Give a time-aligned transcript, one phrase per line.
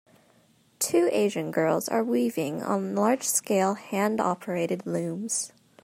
[0.79, 5.53] Two Asian girls are weaving on large scale handoperated looms.